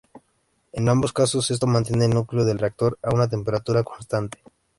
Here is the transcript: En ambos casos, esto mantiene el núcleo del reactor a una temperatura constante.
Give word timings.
En 0.71 0.89
ambos 0.89 1.13
casos, 1.13 1.51
esto 1.51 1.67
mantiene 1.67 2.05
el 2.05 2.09
núcleo 2.15 2.43
del 2.43 2.57
reactor 2.57 2.97
a 3.03 3.13
una 3.13 3.29
temperatura 3.29 3.83
constante. 3.83 4.39